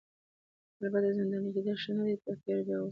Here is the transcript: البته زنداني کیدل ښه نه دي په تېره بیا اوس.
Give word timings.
البته 0.81 1.09
زنداني 1.17 1.49
کیدل 1.55 1.77
ښه 1.83 1.91
نه 1.97 2.03
دي 2.07 2.15
په 2.23 2.31
تېره 2.41 2.61
بیا 2.65 2.75
اوس. 2.75 2.79